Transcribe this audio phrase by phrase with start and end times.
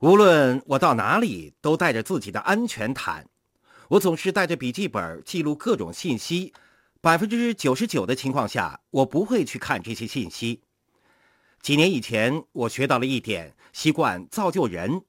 [0.00, 3.28] 无论我到哪里，都带着自己的安全毯。
[3.88, 6.54] 我总是带着笔记本记录各种信息。
[7.02, 10.62] 百分之九十九的情况下，我不会去看这些信息。
[11.60, 15.02] 几年以前，我学到了一点：习惯造就人。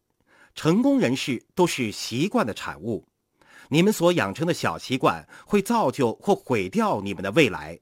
[0.56, 3.08] 成功人士都是习惯的产物。
[3.70, 7.80] 你们所养成的小习惯会造就或毁掉你们的未来。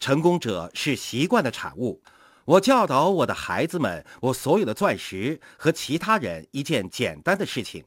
[0.00, 2.02] 成功者是习惯的产物。
[2.48, 7.84] 我教导我的孩子们，我所有的钻石和其他人一件简单的事情。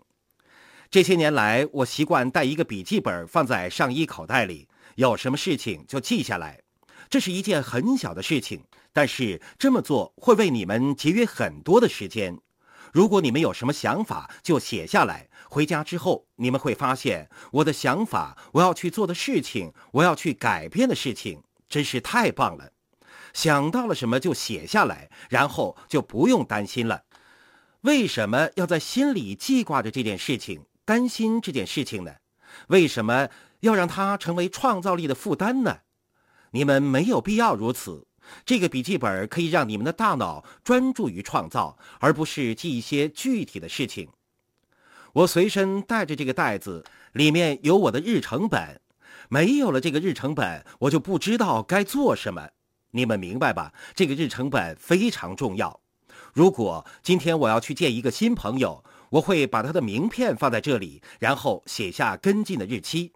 [0.91, 6.61] 这些年来，我习惯带一个笔记本放在上衣口袋里，有什么事情就记下来。
[7.09, 12.37] 这是一件很小的事情，但是这么做会为你们节约很多的时间。
[12.93, 15.27] 如果你们有什么想法，就写下来。
[15.49, 22.70] 回家之后，你们会发现我的想法，我要去做的事情，我要去改变的事情，真是太棒了。
[23.33, 27.03] 想到了什么就写下来，然后就不用担心了。
[27.81, 32.13] 为什么要在心里记挂着这件事情，担心这件事情呢？
[32.67, 33.29] 为什么
[33.61, 35.79] 要让它成为创造力的负担呢？
[36.51, 38.07] 你们没有必要如此。
[38.45, 44.09] 这个笔记本可以让你们的大脑专注于创造，而不是记一些具体的事情。
[45.13, 48.79] 我随身带着这个袋子，里面有我的日程本。
[49.27, 52.49] 没有了这个日程本，我就不知道该做什么。
[52.91, 53.73] 你们明白吧？
[53.95, 55.81] 这个日程本非常重要。
[56.33, 63.11] 如果今天我要去见一个新朋友，我会把他的名片放在这里，然后写下跟进的日期。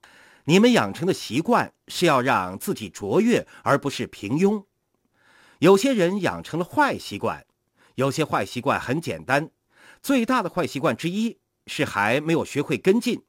[0.45, 4.63] 你们养成的习惯是要让自己卓越，而不是平庸。
[5.59, 7.45] 有些人养成了坏习惯，
[7.95, 9.49] 有些坏习惯很简单。
[10.01, 13.23] 最大的坏习惯之一是还没有学会跟进。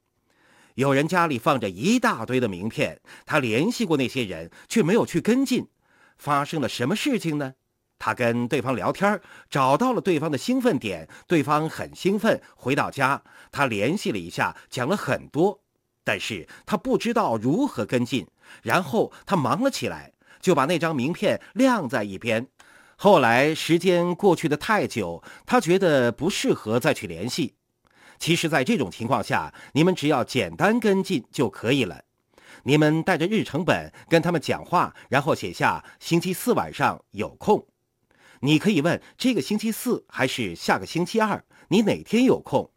[0.75, 5.67] 有人家里放着一大堆的名片，他联系过那些人，却没有去跟进。
[6.17, 7.53] 发生了什么事情呢？
[7.99, 9.19] 他跟对方聊天，
[9.49, 12.39] 找到了对方的兴奋点，对方很兴奋。
[12.55, 15.61] 回到家，他联系了一下，讲了很多，
[16.03, 18.27] 但是他不知道如何跟进。
[18.61, 22.47] 然后他忙了起来，就把那张名片晾在一边。
[22.95, 27.55] 后来时间过去的太久，他觉得不适合再去联系。
[28.19, 32.03] 其实，在这种情况下，你们只要简单跟进就可以了。
[32.63, 37.65] 你们带着日程本跟他们讲话，然后写下星期四晚上有空。
[38.41, 42.71] 你可以问这个星期四还是下个星期二，你哪天有空？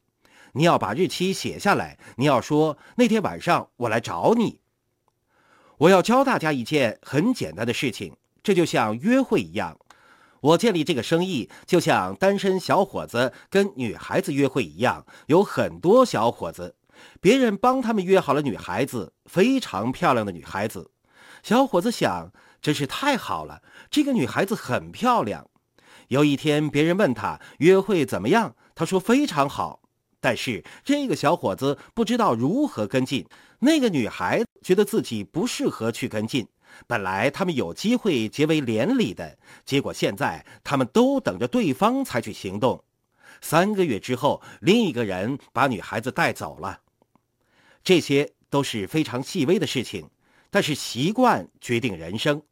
[0.54, 1.98] 你要把日期写下来。
[2.16, 4.60] 你要说那天晚上我来找你。
[5.78, 9.78] 我要教大家一件很简单的事情，这就像约会一样。
[10.40, 16.76] 我建立这个生意，就像单身小伙子跟女孩子约会一样，有很多小伙子。
[17.21, 20.91] 别人帮他们约好了女孩子，非常漂亮的女孩子。
[21.43, 25.49] 小伙子想，真是太好了，这个女孩子很漂亮。
[26.09, 29.81] 有一天，别人问他约会怎么样，他说非常好。
[30.21, 33.27] 但是这个小伙子不知道如何跟进。
[33.61, 36.47] 那个女孩觉得自己不适合去跟进。
[36.87, 42.84] 本来他们有机会结为连理的，结果现在他们都等着对方采取行动。
[43.41, 46.81] 三个月之后，另一个人把女孩子带走了。
[47.82, 50.08] 这些都是非常细微的事情，
[50.50, 52.42] 但是习惯决定人生。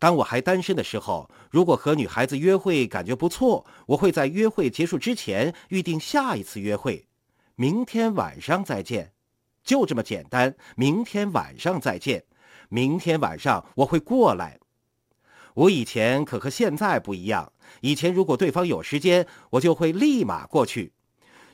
[0.00, 7.06] 当我还单身的时候，如果和女孩子约会感觉不错，我会在约会结束之前预定下一次约会。
[7.56, 9.12] 明天晚上再见，
[9.64, 10.54] 就这么简单。
[10.76, 12.24] 明天晚上再见，
[12.68, 14.60] 明天晚上我会过来。
[15.54, 20.92] 我以前可和现在不一样，以前如果对方有时间，我就会立马过去。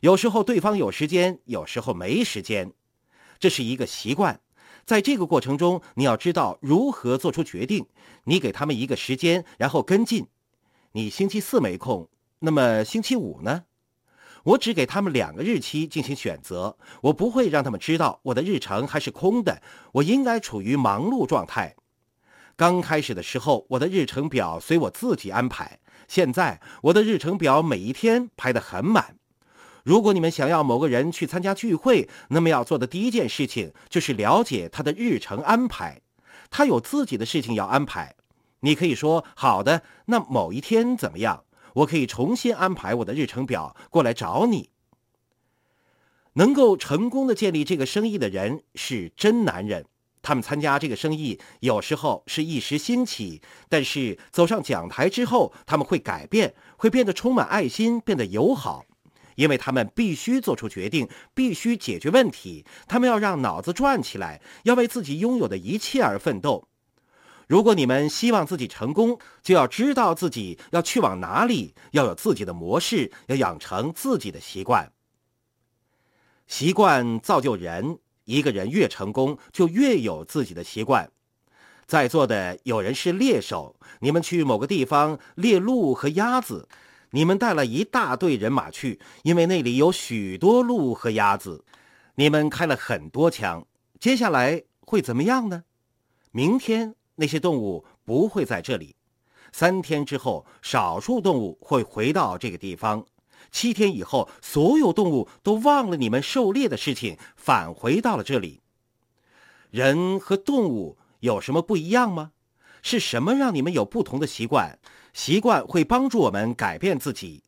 [0.01, 2.71] 有时候对方有时间，有时候没时间。
[3.39, 4.41] 这是一个习惯，
[4.85, 7.87] 在这个过程中，你要知道如何做出决定。
[8.25, 10.27] 你给他们一个时间，然后跟进。
[10.93, 12.09] 你星期四没空，
[12.39, 13.65] 那么星期五呢？
[14.45, 19.63] 我只给他们两个日期进行选择，我不会让他们知道我的日程还是空的。
[19.93, 21.75] 我应该处于忙碌状态。
[22.55, 25.81] 刚开始的时候，我的日程表随我自己安排。
[26.07, 29.17] 现在，我的日程表每一天排得很满。
[29.85, 36.01] 如果你们想要某个人去参加聚会，那么要做的第一件事情就是了解他的日程安排。
[36.51, 38.17] 他有自己的事情要安排。
[38.61, 41.45] 你可以说：“好的，那某一天怎么样？
[41.75, 44.71] 我可以重新安排我的日程表，过来找你。”
[46.37, 49.85] 能够成功的建立这个生意的人是真男人。
[50.23, 58.87] 他们参加这个生意有时候是一时兴起，但是走上讲台之后，他们会改变，会变得充满爱心，变得友好。
[59.37, 62.65] 因为他们必须做出决定，必须解决问题。
[62.87, 66.69] 他们要让脑子转起来，要为自己拥有的一切而奋斗。
[67.47, 74.91] 如果你们希望自己成功，就要知道自己要去往哪里，要有自己的模式，要养成自己的习惯。
[76.47, 81.11] 习惯造就人，一个人越成功，就越有自己的习惯。
[81.87, 86.67] 在座的有人是猎手，你们去某个地方猎鹿和鸭子，
[87.15, 91.65] 你们带了一大队人马去，因为那里有许多鹿和鸭子。
[92.17, 93.65] 你们开了很多枪，
[94.01, 95.63] 接下来会怎么样呢？
[96.33, 98.97] 明天那些动物不会在这里，
[99.53, 103.07] 三天之后，少数动物会回到这个地方，
[103.53, 108.61] 七天以后，所有动物都忘了你们狩猎的事情，返回到了这里。
[109.71, 110.99] 人和动物。
[111.21, 112.33] 有什么不一样吗？
[112.83, 114.79] 是什么让你们有不同的习惯？
[115.15, 117.43] 习惯会帮助我们改变自己。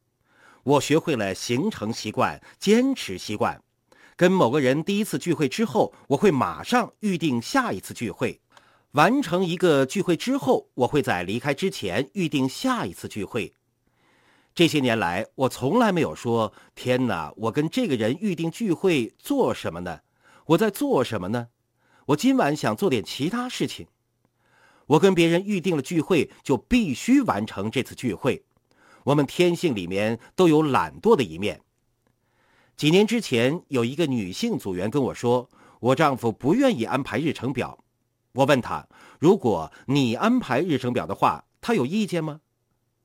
[0.62, 3.60] 我学会了形成习惯，坚持习惯。
[4.16, 8.40] 跟某个人第一次聚会之后，我会马上预定下一次聚会。
[8.92, 13.52] 完成一个聚会之后，我会在离开之前预定下一次聚会。
[14.54, 20.00] 这些年来，我从来没有说：“天哪，我跟这个人预定聚会做什么呢？
[20.46, 21.48] 我在做什么呢？”
[22.06, 23.88] 我今晚想做点其他事情。
[24.86, 28.44] 我跟别人预定了聚会，就必须完成这次聚会。
[29.04, 31.60] 我们天性里面都有懒惰的一面。
[32.76, 35.48] 几年之前，有一个女性组员跟我说
[35.80, 37.78] ：“我丈夫不愿意安排日程表。”
[38.34, 38.86] 我问他
[39.18, 42.40] ：“如果你安排日程表的话，他有意见吗？”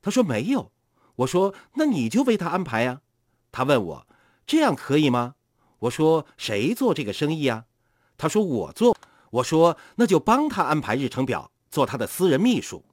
[0.02, 0.72] 他说：“没有。”
[1.16, 3.00] 我说：“那你就为他安排呀。”
[3.50, 4.06] 他问我
[4.46, 5.36] ：“这样可以吗？”
[5.80, 7.66] 我说：“谁做这个生意啊？”
[8.18, 8.96] 他说：“我做。”
[9.30, 12.84] 我说：“那就帮他安排日程表，做他的私人秘书。”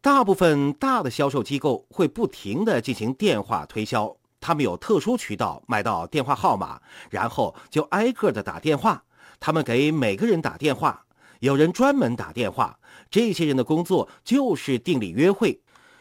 [0.00, 6.80] 大部分大的销售机构会不停的进行电话推销，他们有特殊渠道买到电话号码，
[7.10, 9.02] 然后就挨个的打电话。
[9.40, 11.06] 他们给每个人打电话，
[11.40, 12.78] 有人专门打电话。
[13.10, 15.60] 这些人的工作就是订立约会，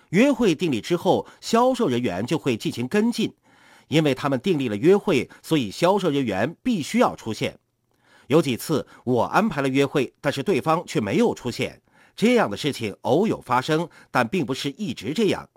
[0.10, 3.34] 约会订立之后，销售人员就会进行跟进，
[3.88, 7.60] 因为他们订立了约会，所以销售人员必须要出现。
[8.28, 11.82] 有几次我安排了约会，但是对方却没有出现。
[12.16, 15.50] 这样的事情偶有发生，但并不是一直这样。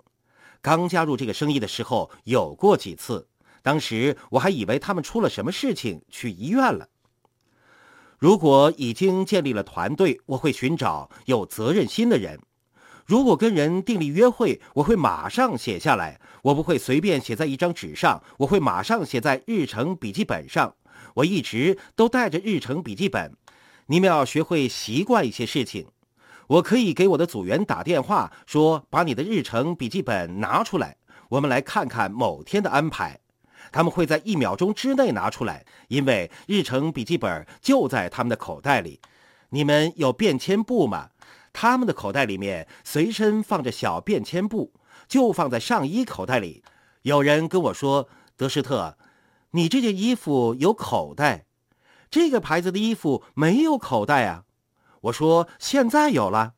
[0.61, 3.27] 刚加入这个生意的时候有过几次，
[3.63, 6.87] 当时我还以为他们出了什么事情去医院了。
[8.19, 12.39] 如果已经建立了团队，我会寻找有责任心的人。
[13.07, 20.75] 如果跟人订立约会，我会马上写下来，我不会随便写在一张纸上，我会马上写在日程笔记本上。
[21.15, 23.35] 我一直都带着日程笔记本，
[23.87, 25.87] 你们要学会习惯一些事情。
[26.47, 30.97] 我可以给我的组员打电话，说把你的日程笔记本拿出来，
[31.29, 33.19] 我们来看看某天的安排。
[33.71, 38.99] 他们会在一秒钟之内拿出来，因为日程笔记本就在他们的口袋里。
[39.49, 41.09] 你们有便签簿吗？
[41.53, 44.73] 他们的口袋里面随身放着小便签簿，
[45.07, 46.63] 就放在上衣口袋里。
[47.03, 48.97] 有人跟我说，德施特。
[49.51, 51.45] 你这件衣服有口袋，
[52.09, 54.45] 这个牌子的衣服没有口袋啊！
[55.01, 56.53] 我说现在有了。